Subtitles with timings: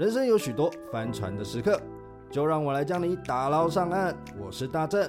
[0.00, 1.78] 人生有许多翻船的时刻，
[2.30, 4.16] 就让我来将你打捞上岸。
[4.42, 5.06] 我是大正，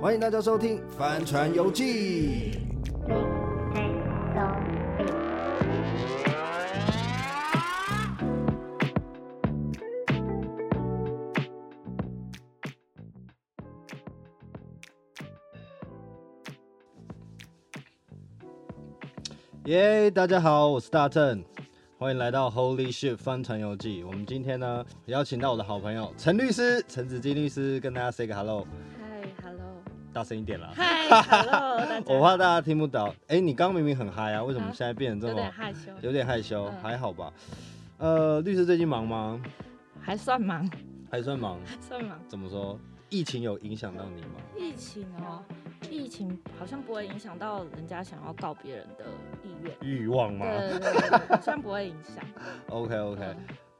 [0.00, 2.52] 欢迎大家收听《翻船游记》。
[19.64, 21.42] 耶，大家好，我是大正，
[22.00, 24.04] 欢迎来到 Holy Ship 翻船游记。
[24.04, 28.64] 我们今天呢，邀请到我的好朋友陈律师，陈子金律师，跟大家 say 个 hello。
[29.00, 29.82] Hi，hello。
[30.12, 30.70] 大声一点啦。
[30.76, 32.04] 嗨，hello。
[32.06, 33.08] 我怕大家听不到。
[33.26, 35.32] 哎、欸，你刚刚明明很嗨啊，为什么现在变成这么？
[35.32, 35.92] 有点害羞。
[36.02, 37.32] 有点害羞，嗯、还好吧？
[37.98, 39.42] 呃，律师最近忙吗？
[40.00, 40.70] 还算忙。
[41.10, 41.58] 还算忙。
[41.66, 42.16] 还 算忙。
[42.28, 42.78] 怎么说？
[43.10, 44.40] 疫情有影响到你吗？
[44.56, 45.42] 疫情哦。
[45.90, 49.04] 疫情好像不会影响到人家想要告别人的
[49.44, 50.44] 意愿、欲望吗？
[50.44, 52.22] 对对对，好像不会影响。
[52.68, 53.22] OK OK，、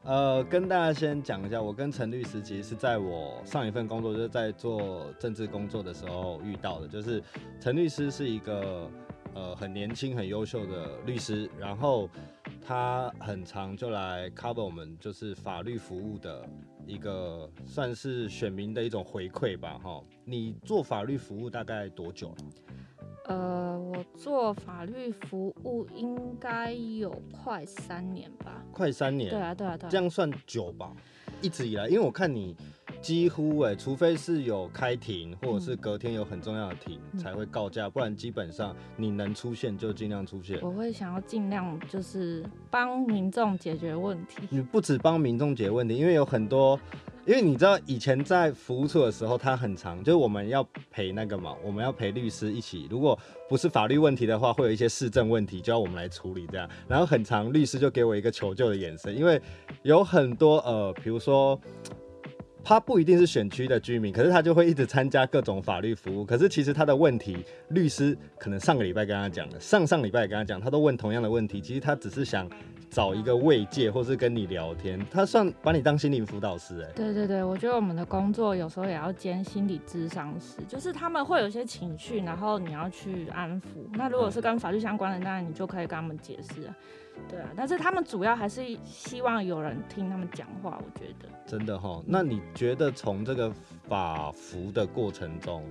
[0.05, 6.86] 嗯、呃，跟大家先讲一下，我跟陈律师其实是在我上一份工作，就是在做政治工作的时候遇到的。
[6.86, 7.22] 就是
[7.60, 8.88] 陈律师是一个
[9.34, 12.08] 呃很年轻、很优秀的律师，然后
[12.60, 16.48] 他很常就来 cover 我们就是法律服务的。
[16.86, 20.02] 一个算是选民的一种回馈吧，哈。
[20.24, 22.36] 你做法律服务大概多久了？
[23.26, 28.64] 呃，我做法律服务应该有快三年吧。
[28.72, 29.28] 快三年？
[29.28, 29.91] 对啊，对啊，对啊。
[29.91, 30.96] 这样算久吧？
[31.42, 32.56] 一直以来，因为我看你。
[33.00, 40.58] 几乎哎、欸，除非是有开庭，或者是隔天有很重要的庭、嗯、才会告假，不然基本上你能出现就尽量出现。
[40.62, 44.42] 我会想要尽量就是帮民众解决问题。
[44.50, 46.78] 你不止帮民众解决问题，因为有很多，
[47.24, 56.69] 因为你知道以前在服务处的时候，他很长，就是我们要陪那个嘛，我们要陪律师一起，如果不是法律问题的话，会有一些市政问题，就要我们来处理这样。
[56.88, 59.41] 然后很长，律师就给我一个求救的眼神，因为
[59.82, 61.58] 有很多呃，比如说。
[62.69, 66.23] 他不一定是选区的居民，可是他就会一直参加各种法律服务。
[66.23, 71.62] 可是其实他的问题，律师可能上个礼拜跟他讲了，上上礼拜跟他讲，他都问同样的问题。
[71.62, 72.47] 其实他只是想
[72.91, 75.03] 找一个慰藉，或是跟你聊天。
[75.11, 76.93] 他算把你当心灵辅导师哎。
[76.95, 83.89] 对对对，我觉得我们的工作有时候也要兼心理智商师，就是他们会有一些情绪，然后你要去安抚。
[83.95, 86.69] 那如果是跟法律相关的，那你就可以跟他们解释。
[87.29, 90.79] 对啊，但是他们主要还是希望有人听他们讲话。
[90.84, 92.03] 我觉得真的哈。
[92.06, 93.53] 那你觉得从这个
[93.89, 95.65] 法服的过程中，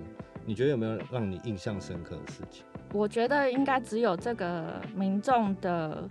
[0.46, 2.64] 你觉得有没有让你印象深刻的事情？
[2.94, 6.08] 我觉得应该只有这个民众的。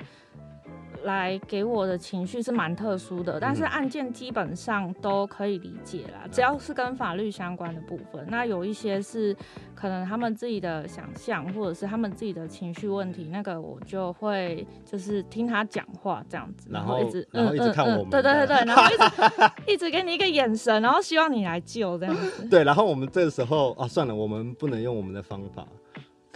[1.07, 8.27] 来给我的情绪是蛮特殊的，但是案件基本上都可以理解啦，只要是跟法律相关的部分。
[8.29, 9.35] 那有一些是
[9.75, 22.49] 可能他们自己的想象，或者是他们自己的情绪问题，那个我就会就是听他讲话这样子，然后，一直然后一直看我们，对对对对，然后一直 一直给你一个眼神，然后希望你来救这样子。
[22.49, 25.67] 对，然后我们这个时候啊，算了，我们不能用我们的方法。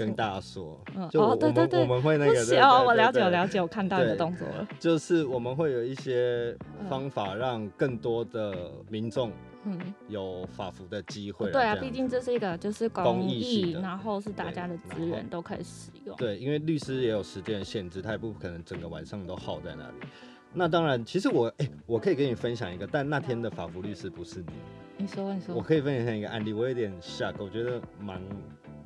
[0.00, 0.80] 跟大家说，
[1.10, 4.66] 就我们、哦、对对对我们会那个，哦，我了解，我了解，我看到你的动作了。
[4.78, 6.56] 就是我们会有一些
[6.88, 9.30] 方法，让更多的民众
[9.66, 9.78] 嗯
[10.08, 11.52] 有法服的机会、嗯。
[11.52, 16.16] 对啊，毕竟这是一个就是公益，然后是大家的资源都可以使用。
[16.16, 20.08] 对，因为律师也有时间限制，他也不可能整个晚上都耗在那里。
[20.54, 24.52] 那当然，其实我哎、欸，我可以跟你分享一个，但那天的法服律师不是你。
[24.96, 25.54] 你说，你说。
[25.54, 28.18] 我可以分享一个案例，我有点 shock，我觉得蛮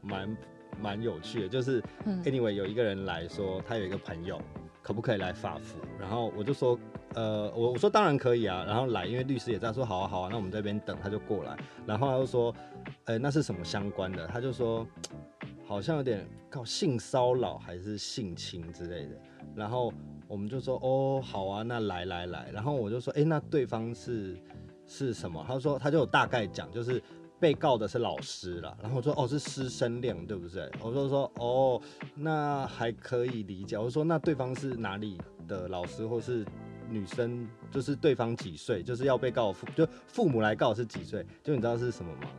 [0.02, 0.36] 蛮。
[0.80, 1.82] 蛮有趣的，就是
[2.24, 4.40] anyway 有一个人来说，他有一个朋友，
[4.82, 5.78] 可不可以来法服？
[5.98, 6.78] 然后我就说，
[7.14, 8.64] 呃，我我说当然可以啊。
[8.66, 11.56] 然后来，因为律师也在说，好啊好啊，那我们这边等，他就过来。
[11.86, 12.54] 然后他就说，
[13.04, 14.26] 呃，那是什么相关的？
[14.26, 14.86] 他就说，
[15.64, 19.16] 好像有点靠性骚扰还是性侵之类的。
[19.54, 19.92] 然后
[20.26, 22.50] 我们就说，哦，好啊，那来来来。
[22.52, 24.36] 然后我就说，哎，那对方是
[24.86, 25.44] 是什么？
[25.46, 27.02] 他说，他就有大概讲，就是。
[27.44, 30.66] 被告的是老师啦，然后我说哦，是师生恋对不对？
[30.80, 31.78] 我就说哦，
[32.14, 33.76] 那还可以理解。
[33.76, 36.42] 我说那对方是哪里的老师，或是
[36.88, 37.46] 女生？
[37.70, 38.82] 就是对方几岁？
[38.82, 41.22] 就是要被告父就父母来告是几岁？
[41.42, 42.30] 就你知道是什么吗？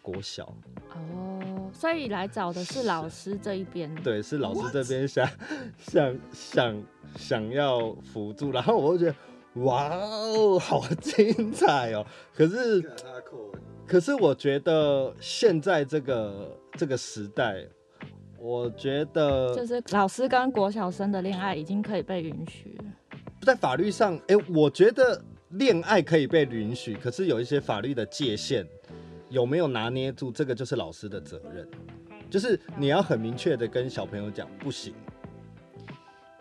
[0.00, 0.56] 国小。
[0.94, 3.94] 哦，所以来找的是老师这一边。
[3.96, 5.28] 对，是老师这边想
[5.76, 6.82] 想想
[7.14, 12.06] 想要辅助，然后我就觉得哇哦，好精彩哦！
[12.34, 12.90] 可是。
[13.88, 17.64] 可是我觉得现在这个这个时代，
[18.38, 22.84] 我觉得就是老师跟国小生的恋爱已经可以被允许了。
[23.40, 25.18] 在法律上，哎、欸，我觉得
[25.52, 28.66] 恋爱可以被允许，可是有一些法律的界限
[29.30, 31.66] 有没有拿捏住，这个就是老师的责任。
[32.28, 34.92] 就是你要很明确的跟小朋友讲，不行。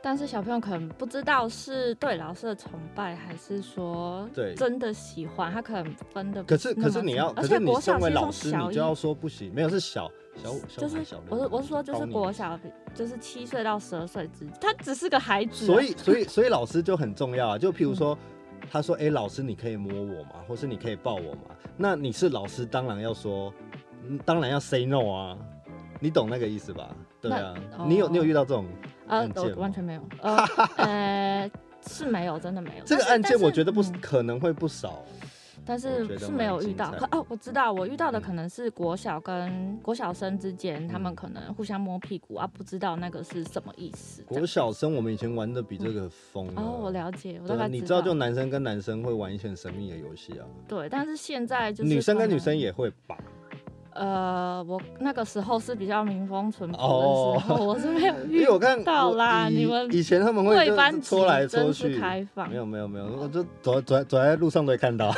[0.02, 6.44] 但是小朋友可能不知道是对老师的崇拜，还是说对真的喜欢，他可能分的。
[6.44, 10.98] 可是可是你要，而且你身为老师，你就要说不行，没有是小小小就是
[11.30, 12.60] 我是我是说就是国小，
[12.94, 15.66] 就是七岁到十二岁之间，他只是个孩子。
[15.66, 18.14] 所以 所以所以老师就很重要啊，就譬如说。
[18.14, 18.18] 嗯
[18.72, 20.32] 他说：“哎、欸，老师，你可以摸我吗？
[20.46, 21.56] 或是你可以抱我吗？
[21.78, 23.54] 那你是老师，当然要说，
[24.26, 25.38] 当然要 say no 啊，
[26.00, 26.96] 你懂那个意思吧？
[27.22, 28.66] 对啊，哦、你有你有遇到这种
[29.08, 30.38] 案件完全没有，呃，
[30.78, 31.52] 呃，
[31.88, 32.84] 是没有，真的没有。
[32.86, 35.04] 这个案件我觉得不可能会不少。”
[35.70, 44.24] 但是是没有遇到，可哦，我知道，我遇到的可能是国小跟国小生之间，嗯、他们可能互相摸屁股啊，不知道那个是什么意思。
[44.24, 47.68] 国小生我们以前玩的比这个疯、嗯、哦，我了解，我大概知道。
[47.68, 50.46] 你知道，就男生跟男生会玩一些很神秘的游戏啊。
[50.70, 53.18] 对，但是现在就是女生跟女生也会吧。
[53.98, 59.50] 呃，我那个时候是比较民风淳朴的时候，哦、我是没有 遇到啦。
[59.50, 62.48] 你们以前他们会就搓来搓去，开放。
[62.50, 65.12] 没有没有没有，我就走走走在路上都会看到。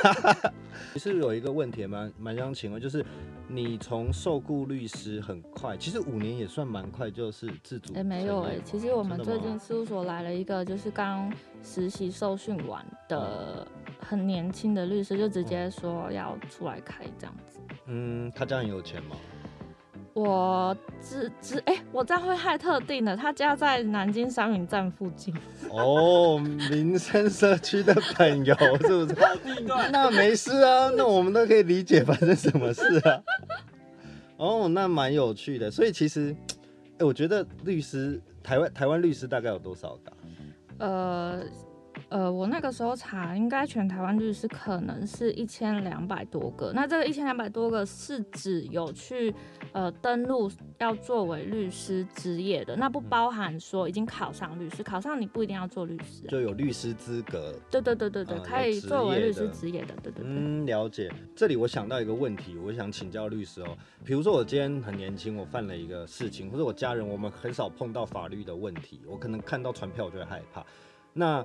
[0.94, 3.06] 其实有一个问题蛮蛮想请问，就是
[3.48, 7.94] 你从受雇律师很快，其实五年也算蛮快，就是自主。
[7.94, 11.32] 哎、欸，没有哎、欸，其实我们最近事务所来了一个，就是刚
[11.62, 13.68] 实习受训完的
[14.00, 17.60] 很年轻的律师，就直接说要出来开这样子。
[17.86, 19.16] 嗯，他家很有钱吗？
[20.14, 23.16] 我只只哎、欸，我这样会害特定的。
[23.16, 25.34] 他家在南京商云站附近。
[25.70, 29.16] 哦，民生社区的朋友是不是？
[29.92, 33.22] 那没事啊，那我们都可以理解发生什么事啊。
[34.38, 35.70] 哦，那蛮有趣的。
[35.70, 36.36] 所以其实，
[36.94, 40.12] 哎、欸，我觉得律师台湾台湾律师大概有多少个？
[40.80, 41.44] 呃。
[42.08, 46.72] 呃，我那个时候查，应该全台湾律师可能是一千两百多个。
[46.74, 49.34] 那这个一千两百多个是指有去
[49.74, 57.54] 呃登录要作为律师职业的，那不包含说已经考上律师，考上你不一定要做律师，就有律师资格。
[57.70, 59.94] 对对对对对，呃、可以作为律师职业的。
[60.02, 60.26] 对对对。
[60.26, 61.12] 嗯，了解。
[61.36, 63.78] 这里我想到一个问题，我想请教律师哦。
[64.04, 70.66] 比如说我今天很年轻，我犯了一个事情，或者我家人我们很少碰到法律的问题，我可能看到传票我就会害怕。
[71.14, 71.44] 那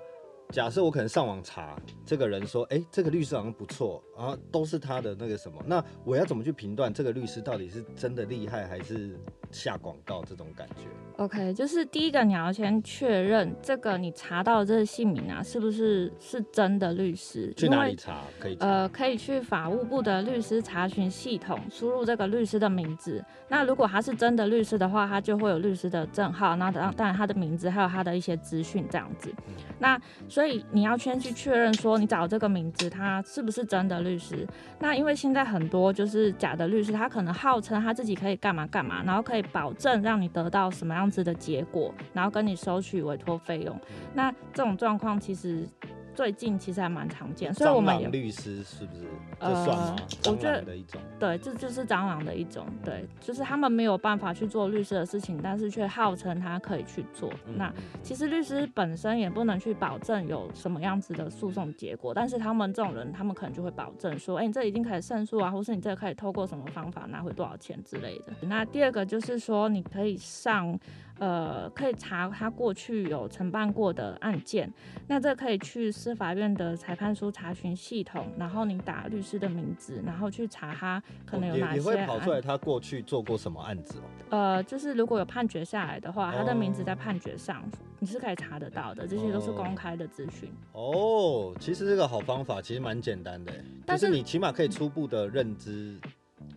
[0.50, 1.76] 假设我可能上网查
[2.06, 9.18] 这个人说，哎、这个律师好像不错，啊都是他的那个什么，那我要怎么去评断这个律师到底是真的厉害还是
[9.54, 10.82] 下广告这种感觉
[11.16, 17.52] ？OK，就是第一个你要先确认这个你查到的这个姓名啊，是不是是真的律师？
[17.56, 18.22] 去哪里查？
[18.40, 23.24] 可以查呃，可以去法务部的律师查询系统输入这个律师的名字。
[23.48, 29.32] 那如果他是真的律师的话，他就会有律师的证号，那当当然他的名字还有他的一些资讯这样子。
[29.46, 34.44] 嗯、那所以你要先去确认说，你找这个名字，他是不是真的律师？
[34.80, 43.78] 那因为现在很多就是假的律师，他可能号称他自己可以干嘛干嘛，然后可以保证让你得到什么样子的结果，然后跟你收取委托费用。
[44.14, 45.66] 那这种状况其实。
[46.14, 49.02] 最近其实还蛮常见，所以我们也律师是不是？
[49.40, 49.96] 这算吗？
[50.22, 51.00] 蟑螂的一种。
[51.18, 52.66] 对，这就是蟑螂的一种。
[52.84, 57.30] 对，就是他们没有办法去做律师的事情，但是却号称他可以去做。
[57.46, 57.72] 嗯、那
[58.02, 68.32] 其实律师本身也不能去保证有什么样子的诉讼结果，但是他们这种人，他们可能就会保证说，哎、欸，你这已经可以胜诉啊，或是你这个可以透过什么方法拿回多少钱之类的。
[68.42, 70.78] 那第二个就是说，你可以上。
[71.18, 74.72] 呃，可以查他过去有承办过的案件，
[75.06, 81.78] 那这可以去司法院的裁判书查询系统，然后你打律师的名字，然后去查他可能有哪些。
[81.78, 84.02] 你会跑出来他过去做过什么案子哦？
[84.30, 90.52] 呃，就是如果有判决下来的话，他的名字在判决上，哦、你是可以查得到的，这些都是公开的资讯。
[90.72, 93.52] 哦，其实这个好方法其实蛮简单的，
[93.86, 95.96] 但是你起码可以初步的认知。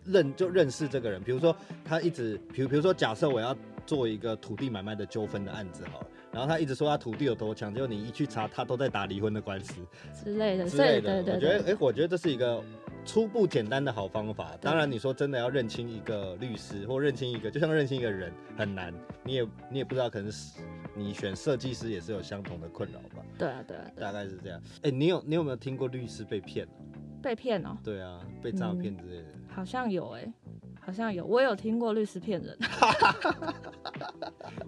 [0.04, 3.54] 认就认识这个人，比如说他一直，比如比如说，假设我要
[3.88, 9.80] 做一个土地买卖的纠纷的案子好了，然后他一直说他土地有多强，结果你一去查，他都在打离婚的官司
[10.12, 11.16] 之类的之类的。
[11.16, 12.62] 我觉得，哎、欸，我觉得这是一个
[13.06, 14.54] 初步简单的好方法。
[14.60, 18.92] 当然，你说真的要认清一个律师或认清一个，就像认清一个人很难，
[19.24, 20.60] 你也你也不知道，可能是
[20.94, 23.24] 你选设计师也是有相同的困扰吧？
[23.38, 24.60] 对啊，对啊，大概是这样。
[24.82, 26.68] 哎、欸，你有你有没有听过律师被骗？
[27.22, 27.74] 被骗哦？
[27.82, 29.28] 对啊，被诈骗之类的。
[29.32, 30.32] 嗯好像有哎、欸，
[30.88, 32.56] 好像有，我有听过律师骗人。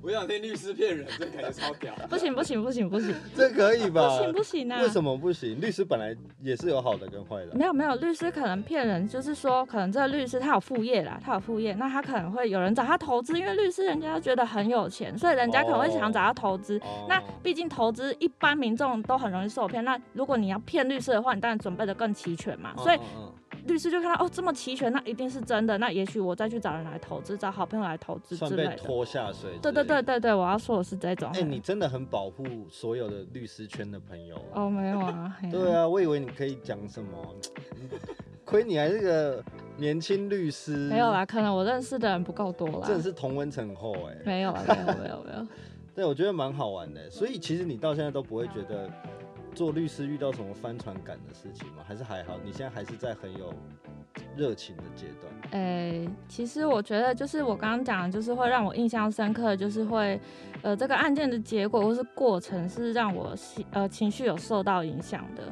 [0.03, 1.95] 我想听律师骗人，这感觉超屌。
[2.11, 4.07] 不行不行不行不行，这可以吧？
[4.07, 4.83] 不行不行啊！
[4.83, 5.59] 为什么不行？
[5.59, 7.55] 律师本来也是有好的跟坏的。
[7.55, 16.79] 没有没有，律师可能骗人，就是说可能这个律师他有副业啦，他有副业，那他可能会有人找他投资，因为律师人家觉得很有钱，所以人家可能会想找他投资。
[16.81, 22.75] 哦、那毕竟投资一般民众都很容易受骗，那如果你要骗律师的话，你当然准备的更齐全嘛。
[22.77, 22.99] 所以。
[23.71, 28.65] 律师就看到哦这么齐全，那一定是真的，那也许我再去找人来投资，找好朋友来投资之类的。
[28.65, 29.51] 算被拖下水。
[29.63, 31.31] 对对对对对，我要说的是这种。
[31.35, 34.37] 哎、欸，你真的很保护所有的律师圈的朋友。
[34.53, 35.37] 哦，没有啊。
[35.51, 37.35] 对啊，我以为你可以讲什么，
[38.45, 39.45] 亏你还是个
[39.77, 40.77] 年轻律师。
[40.77, 42.83] 没有啦，可能我认识的人不够多啦。
[42.85, 44.17] 真的是同温层厚哎。
[44.27, 45.47] 没有啊，没有没有没有。
[45.95, 48.89] 对，我觉得蛮好玩的，所以其实你到现在都不会觉得
[49.61, 51.85] 做律师遇到什么翻船感的事情吗？
[51.87, 52.39] 还是还好？
[52.43, 53.53] 你现在还是在很有
[54.35, 55.31] 热情的阶段？
[55.51, 60.19] 哎、欸，其实我觉得就是我刚刚讲的，就是会让我印象深刻，就是会
[60.63, 63.37] 呃这个案件的结果或是过程是让我
[63.73, 65.43] 呃情绪有受到影响的。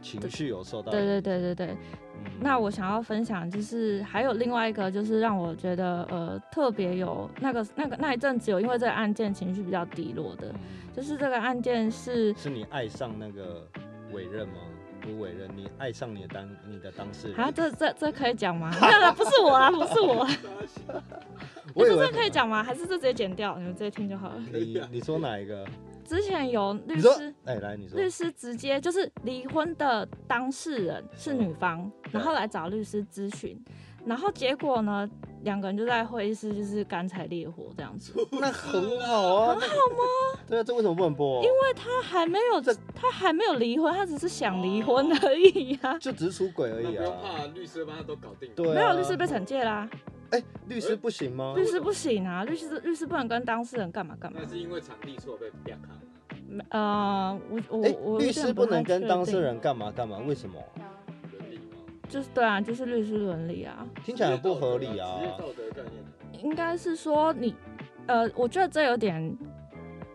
[0.00, 1.76] 情绪有受到对对对对对。
[2.40, 10.52] 那我想要分享，就是还有另外一个，就是让我觉得呃特别有那个那个那一阵子有因为这个案件情绪比较低落的，
[10.94, 13.66] 就是这个案件是是你爱上那个
[14.12, 14.54] 委任吗？
[15.00, 17.50] 不委任，你爱上你的当你的当事人啊？
[17.50, 18.70] 这这这可以讲吗？
[18.82, 20.26] 没有了，不是我啊，不是我。
[21.74, 22.62] 我以为这可以讲吗？
[22.62, 23.56] 还是这直接剪掉？
[23.56, 24.36] 你们直接听就好了。
[24.52, 25.64] 你你说哪一个？
[26.06, 33.60] 之前有律师，哎、欸，来你说，律师直接就是离婚的当事人是女方，然后来找律师咨询，
[34.04, 35.08] 然后结果呢，
[35.42, 38.12] 两个人就在会议室就是干柴烈火这样子。
[38.40, 40.40] 那很好啊，很好吗？
[40.48, 41.42] 对啊，这为什么不能播？
[41.42, 42.60] 因为他还没有，
[42.94, 46.98] 他还没有离婚，他只是想离婚而已啊，就只是出轨而已啊。
[46.98, 48.48] 不用怕，律师帮他都搞定。
[48.54, 49.88] 对、啊，没有律师被惩戒啦。
[50.30, 51.54] 哎、欸，律师不行吗？
[51.56, 54.40] 律师不行啊，律师律师不能跟当事人干嘛干嘛。
[54.42, 55.92] 那是因为场地错被啪卡。
[56.70, 60.18] 呃，我我、欸、我律师不能跟当事人干嘛干嘛？
[60.26, 60.60] 为什么？
[61.32, 61.62] 伦理吗？
[62.08, 63.86] 就是对啊，就是律师伦理啊。
[64.04, 65.20] 听起来不合理啊。
[65.38, 66.42] 道德概念。
[66.44, 67.54] 应该是说你，
[68.06, 69.36] 呃，我觉得这有点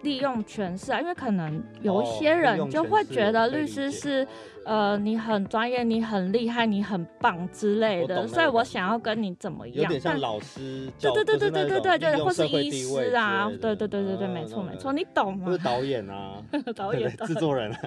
[0.04, 4.28] 利用权势啊，因为可能有一些人就会觉得律师是。
[4.66, 9.84] 呃，你很专业，你很厉害，你很棒之类的，所以我想要跟你怎么样？
[9.84, 15.46] 有点像老师，对对对对对对对对，或是医师啊，对对对对对，没错没错，你懂吗？
[15.48, 16.42] 或是导演啊，
[16.76, 17.76] 导演、 制作人。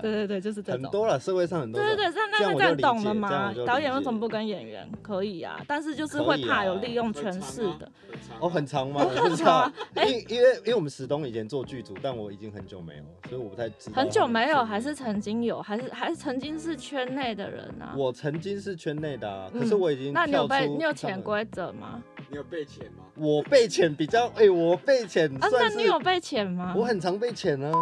[0.00, 0.82] 对对对，就是这种。
[0.82, 1.80] 很多了，社会上很多。
[1.80, 3.52] 对对对，那那这样懂了吗？
[3.66, 4.88] 导演为什么不跟演员？
[5.02, 7.90] 可以啊，但是就是会怕有利用权势的。
[8.38, 9.04] 哦，很长吗？
[9.16, 9.72] 很长。
[10.06, 13.96] 因因为因为我们史东以前做剧组，但我已经很久没有，所以我不太知道。
[13.96, 15.60] 很久没有，还是曾经有？
[15.60, 17.94] 还是还是曾经是圈内的人啊？
[17.96, 20.12] 我曾经是圈内的啊，可是我已经。
[20.12, 22.02] 那你有被你有潜规则吗？
[22.30, 23.04] 你有被潜吗？
[23.16, 25.30] 我被潜比较哎，我被潜。
[25.42, 26.74] 啊，那你有被潜吗？
[26.76, 27.72] 我很常被潜啊。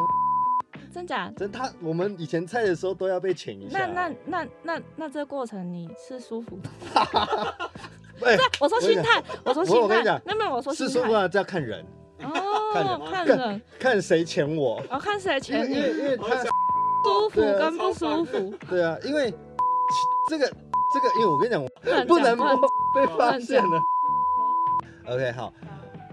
[0.93, 1.33] 真假？
[1.37, 3.79] 真他，我们以前菜的时候都要被潜一下。
[3.79, 6.69] 那那那那那这个过程你是舒服的？
[8.21, 9.81] 对，我说心态，我说心态。
[9.81, 11.83] 我跟你讲，没有没有，我说是舒服啊，这要看人。
[12.23, 14.81] 哦，看人，看谁潜我。
[14.91, 15.75] 哦，看谁潜你？
[15.75, 16.37] 因为因为他
[17.03, 18.55] 舒服跟不舒服。
[18.69, 19.33] 对啊，因为
[20.29, 21.65] 这个这个，因为我跟你讲，
[22.07, 22.37] 不能
[22.95, 23.81] 被发现了。
[25.07, 25.53] OK，好，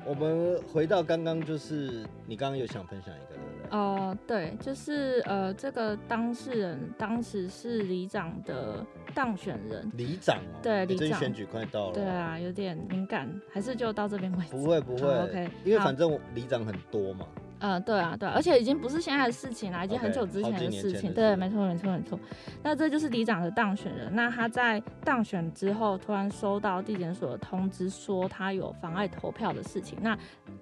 [0.06, 3.40] 我们回到刚刚，就是你刚刚有想分享一个。
[3.72, 14.52] 哦、呃，对，就是呃，这个当事人当时是里长的当选人，里长哦，对，里长选举快到了，对啊，有点敏感，还是就到这边为止。
[14.52, 17.28] 不会不会，OK，因为反正里长很多嘛。
[17.60, 21.12] 嗯、呃，对啊，对啊，而且已经不是现在的事情了，已经很久之前的事情。
[21.12, 22.20] Okay, 对，没错，没错，没错。
[22.64, 24.14] 那这就是里长的当选人。
[24.16, 29.98] 那他在当选之后，突然收到地检所的通知，说他有妨碍投票的事情。
[30.02, 30.18] 那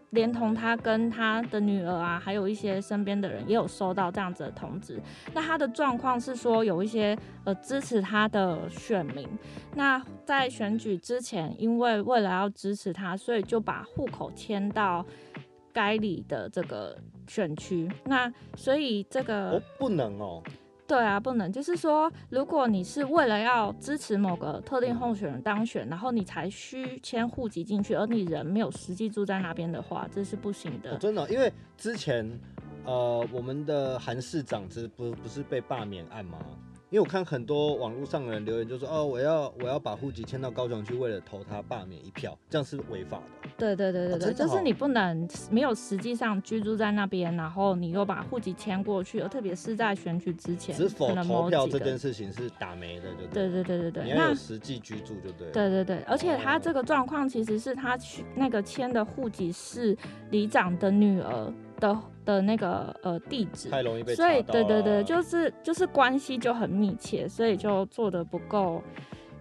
[0.10, 5.00] 连同他跟他的女儿啊，还有一些身边的人，也有收到这样子的通知。
[5.34, 9.28] 那他的状况是说，有一些呃支持他的选民，
[9.76, 15.06] 那在选举之前，因为为了要支持他，所以就把户口迁到。
[15.78, 20.42] 该里的这个选区，那所以这个、哦、不能哦，
[20.88, 30.96] 对啊，不能，就是说，如果你是为了要支持某个特定候选人当选，然后你才需迁户籍进去，而你人没有实际住在那边的话，这是不行的。
[30.96, 32.28] 哦、真的、哦，因为之前
[32.84, 36.40] 呃，我们的韩市长这不不是被罢免案吗？
[36.90, 43.50] 因为我看很多网络上的人留言，就说哦，我要我要把户籍迁到高雄去，为了投他罢免一票，这样是违法的。
[43.58, 53.50] 对对对对对，就是你不能没有实际上居住在那边，然后你又把户籍迁过去，而特别是在选举之前，是否投票这件事情是打没的，就对。
[53.50, 55.52] 对对对对对，你要有实际居住就对。
[55.52, 59.98] 对对对，而且他这个状况其实是他去那个迁的户籍是
[60.30, 61.98] 里长的女儿的。
[62.28, 68.84] 的那个呃地址，太容易被所以对对对，就是就是关系就很密切，所以就做的不够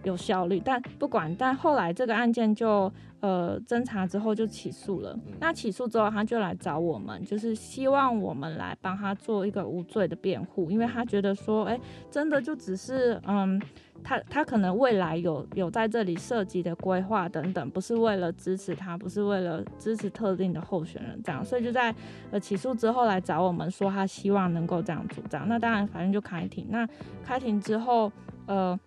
[0.05, 0.57] 有效率。
[0.63, 2.89] 但不管，但后来这个案件就
[3.19, 5.11] 呃侦查之后就起诉了。
[5.25, 13.61] 嗯、那起诉之后，他就来找我们，就是希望我们来帮他做一个无罪的辩护，因为他觉得说，哎、欸，真的就只是嗯。
[14.03, 21.93] 他他可能未来有有在这里涉及的规划等等，不是为了支持他，不是为了支持特定的候选人这样，所以就在
[22.31, 25.47] 呃起诉之后来找我们说他希望能够这样主张。
[25.47, 26.87] 那当然法院就开庭，那
[27.23, 28.11] 开庭之后
[28.45, 28.79] 呃。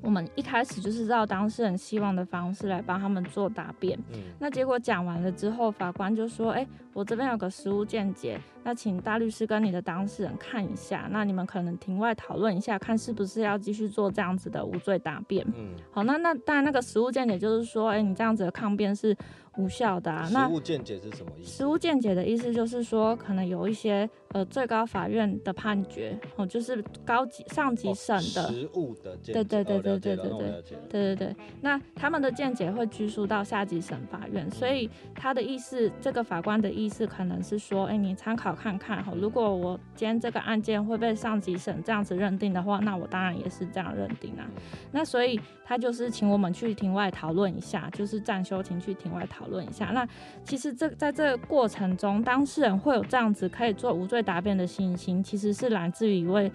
[0.00, 3.98] 我们一开始就是照当事人希望的方式来帮他们做答辩。
[4.12, 19.16] 嗯，那结果讲完了之后，法官就说：“哎，我这边有个实务见解，那请大律师跟你的当事人看一下，那你们可能庭外讨论一下，看是不是要继续做这样子的无罪答辩。”嗯，好，那那当然那个实务见解就是说，哎，你这样子的抗辩是。
[19.58, 21.50] 无效的啊，那实务见解是什么意思？
[21.50, 44.44] 实务见解的意思就是说，可能有一些呃最高法院的判决哦，就是高级上级审的、哦、实务的见解，对对对对对对对对对对，那他们的见解会拘束到下级审法院，所以他的意思，这个法官的意思可能是说，哎、欸，你参考看看哈，如果我今天这个案件会被上级审这样子认定的话，那我当然也是这样认定啊。
[44.92, 49.45] 那所以他就是请我们去庭外讨论一下，就是暂休庭去庭外讨。
[49.46, 50.06] 讨论一下，那
[50.42, 56.50] 其实这在这个过程中，当事人会有这样子可以做无罪答辩的信心，其实是来自于一位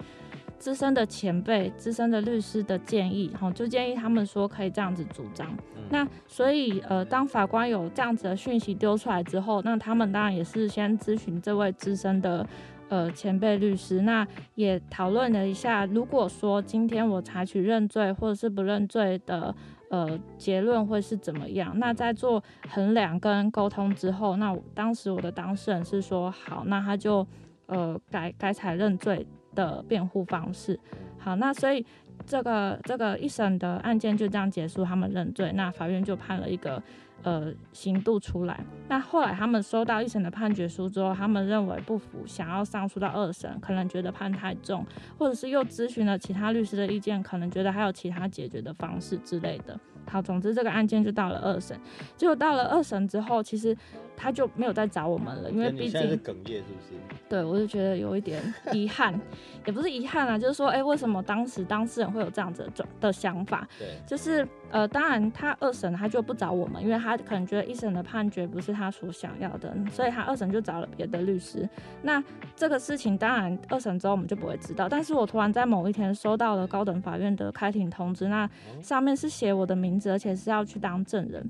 [0.58, 5.48] 资深的前辈、资深的律师的建议，哈，就建议他们说可以这样子主张。
[5.74, 12.46] 嗯、那所以，呃，当法官有这样子的讯息丢出来之后，那他们当然也是先咨询这位资深的
[12.90, 19.54] 呃前辈律师，那也讨论了一下，如果说今天我采取认罪或者是不认罪的。
[19.92, 21.78] 呃，结论会是怎么样？
[21.78, 27.26] 那在做衡量跟沟通之后，那当时我的当事人是说好，那他就
[27.66, 30.80] 呃改改采认罪的辩护方式。
[31.18, 31.84] 好，那所以
[32.24, 36.82] 这个这个一审的案件就这样结束，他们认罪，那法院就判了一个
[37.22, 38.64] 呃刑度出来。
[38.88, 44.84] 那后来他们收到一审的判决书之后，他们认为不服，想要上诉到二审，可能觉得判太重，
[45.18, 49.78] 或者是又咨询了其他律师的意见，可能觉得还有其他解决的方式之类的。
[50.10, 51.78] 好，总之这个案件就到了二审，
[52.16, 53.76] 结果到了二审之后，其实
[54.16, 56.94] 他就没有再找我们了，因为毕竟是哽咽，是不是？
[57.28, 59.18] 对，我就觉得有一点遗憾，
[59.64, 63.66] 也不是遗憾啊，就是说，哎、欸，为什么当时当事人会有这样子的的想法？
[63.78, 71.66] 对，就是呃，当然他二审他就不找我们，因为他可能觉得一审的判决不是他所想要的，所以他二审就找了别的律师。
[72.02, 72.22] 那
[72.54, 78.48] 这个事情当然二审之后我们就不会知道，但是我突然在某一天收到了高等法院的开庭通知，那
[78.82, 80.12] 上面是写我的名字。
[80.12, 81.42] 而且是要去当证人，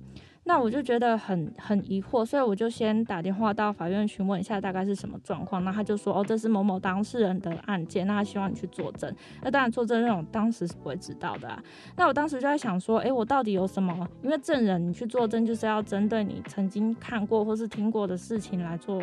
[0.44, 5.64] 那我就觉得很很疑惑，所以我就先打电话到法院询问一下大概是什么状况。
[5.64, 9.12] 那他就说，哦，这是某某当事人的案件，那他希望你去作证。
[9.42, 11.62] 那当然作证那种当时是不会知道的啊。
[11.96, 14.08] 那我当时就在想说，诶，我到底有什么？
[14.22, 19.02] 因为证人你去作证就是要针对你曾经看过或是听过的事情来做。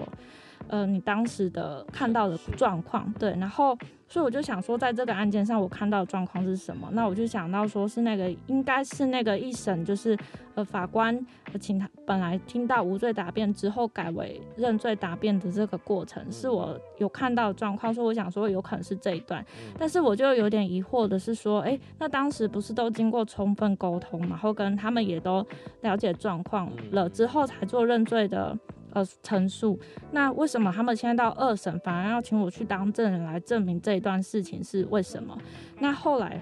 [0.70, 3.76] 呃，你当时的看到的状况，对，然后，
[4.08, 6.88] 所以我就想说，在这个案件上，我看到的状况是什么？
[6.94, 10.16] 那我就想到说，是那个，应该是那个一审，就是
[10.54, 11.20] 呃，法官
[11.60, 19.44] 请他本来听到无罪答辩之后，改为认罪答辩的这个过程，是我有看到的状况，所以我想说，有可能是这一段。
[19.78, 25.44] 但是我就有点疑惑的是说，哎，那当时不是都经过充分沟通，然后跟他们也都
[25.82, 28.56] 了解状况了之后，才做认罪的。
[28.92, 29.80] 呃，陈述，
[30.12, 35.38] 那为什么他们现在到二审反而要请我去当证人来证明这一段事情是为什么？
[35.80, 36.42] 那后来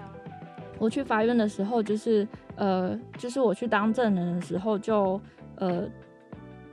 [0.78, 5.20] 我去法院的时候，就是呃，就是我去当证人的时候就，
[5.56, 5.86] 呃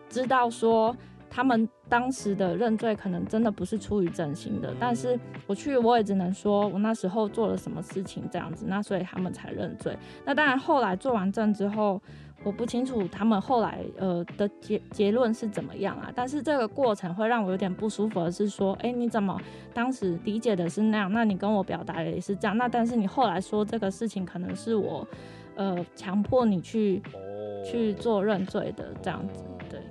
[0.07, 0.95] 知道说
[1.29, 9.97] 他们当时的认罪可能真的不是出于真心的，但是我去我也只能说我那时候做了什么事情这样子，那所以他们才认罪。
[10.23, 12.01] 那当然后来做完证之后。
[12.45, 19.41] 我不清楚他们后来呃的结结论是怎么样啊，但是这个过程会让我有点不舒服的是说，哎，你怎么
[19.73, 21.11] 当时理解的是那样？
[21.11, 25.07] 那你跟我表达的也是这样，那但是你后来说这个事情可能是我
[25.55, 27.65] 呃强迫你去、oh.
[27.65, 29.81] 去做认罪的这样子，对。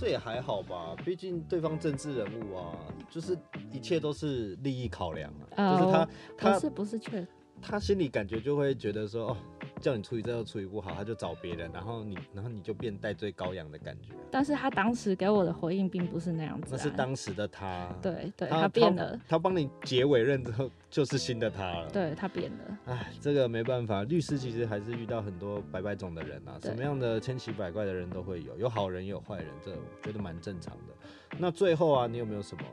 [0.00, 2.72] 这也还好吧，毕竟对方政治人物啊，
[3.10, 3.36] 就是
[3.70, 5.78] 一切都是利益考量啊，oh.
[5.78, 7.26] 就是他他不是不是确。
[7.60, 9.36] 他心里感觉就会觉得说，哦，
[9.80, 14.12] 叫你处理这个处理不好，他就找别人，然后你，然后你就变戴罪羔羊的感觉。
[14.30, 17.88] 但是他当时给我的回应并不是那样子，那是当时的他。
[18.02, 19.18] 对对，他，他变了。
[19.28, 21.90] 他帮你结尾认之后，就是新的他了。
[21.90, 22.78] 对，他变了。
[22.86, 30.94] 哎，这个没办法，律师其实还是遇到很多百百种的人啊，什么样的千奇百怪的人都会有，有好人也有坏人，这我觉得蛮正常的。
[31.38, 32.64] 那最后啊，你有没有什么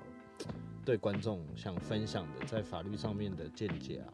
[0.84, 4.08] 对观众想分享的，在法律上面的见解啊？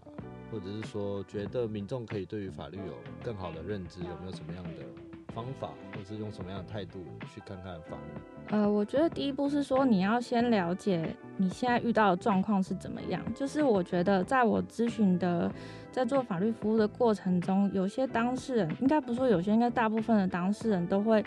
[0.51, 4.69] 或者是说觉得民众可以对于法律有更好的认知，有没有什么样的
[5.33, 8.21] 方法，或者是用什么样的态度去看看法律？
[8.49, 13.23] 呃，我觉得第一步是说你要先了解你现在遇到的状况是怎么样。
[13.33, 15.49] 就是我觉得在我咨询的，
[15.91, 21.23] 在做法律服务的过程中，有些当事人，应该不是说有些，应该大部分的当事人都会。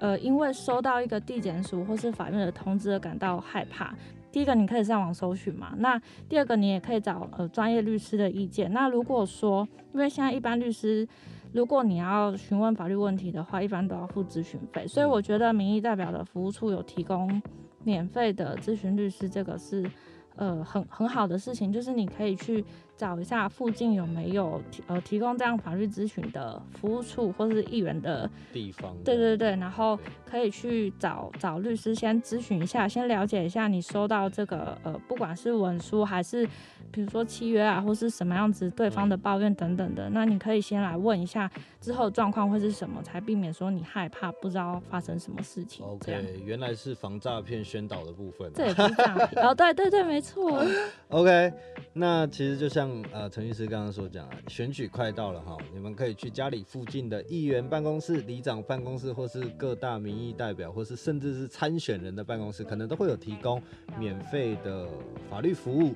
[0.00, 3.92] 呃，因为收到一个地检署或是法院的通知而感到害怕。
[4.30, 5.74] 第一个，你可以上网搜寻嘛。
[5.78, 8.72] 那第二个，你也可以找呃专业律师的意见。
[8.72, 11.06] 那如果说，因为现在一般律师，
[11.52, 14.86] 如果你要询问法律问题的话，一般都要付咨询费。
[14.86, 17.40] 所以我觉得民意代表的服务处有提供
[17.84, 19.90] 免费的咨询律师，这个是
[20.36, 22.64] 呃很很好的事情，就是你可以去。
[22.98, 29.96] 找一下附近有没有提呃提供这样法律咨询的服务处或是议员的地方，对对对，然后
[30.28, 36.44] 可以去找找律师先咨询一下，先了解一下你收到这个呃不管是文书还是
[36.90, 41.48] 比如说契约啊或是什么样子对方的抱怨等等的，嗯、那你可以先来问一下
[41.80, 45.86] 之后状况会是什么，才避免说你害怕不知道发生什么事情。
[45.86, 50.60] OK，原来是防诈骗宣导的部分、啊，这也不是诈骗哦，对对对，没错。
[51.10, 51.52] OK，
[51.92, 52.87] 那其实就像。
[53.12, 63.62] 呃，陈律师刚刚所讲啊，选举快到了哈，你们可以去家里附近的议员办公室、里长办公室，或是各大民意代表，或是甚至是参选人的办公室，可能都会有提供
[63.98, 64.88] 免费的
[65.30, 65.94] 法律服务。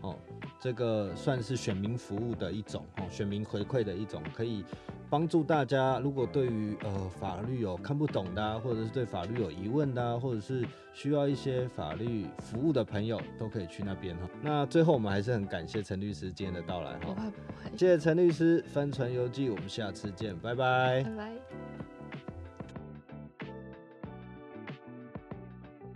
[0.00, 0.18] 哦，
[0.60, 4.64] 这个算是选民服务的一种，哦，选民回馈的一种，可以。
[5.12, 14.22] 帮助大家，如果对于呃法律有看不懂的，或者是对法律有疑问的，或者是需要一些法律服务的朋友，都可以去那边哈。
[14.40, 17.00] 那最后我们还是很感谢陈律师今天的到来哈。
[17.00, 17.76] 不会不会。
[17.76, 21.04] 谢谢陈律师，帆船游记，我们下次见，拜拜。
[21.04, 21.32] 拜拜。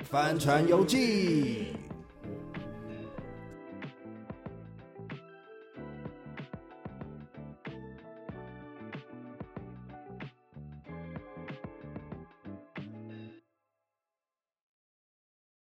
[0.05, 1.69] 帆船游记。